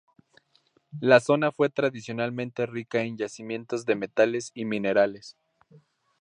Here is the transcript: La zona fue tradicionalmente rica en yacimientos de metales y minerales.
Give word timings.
La 0.99 1.19
zona 1.19 1.51
fue 1.51 1.69
tradicionalmente 1.69 2.65
rica 2.65 3.03
en 3.03 3.17
yacimientos 3.19 3.85
de 3.85 3.93
metales 3.95 4.49
y 4.55 4.65
minerales. 4.65 5.37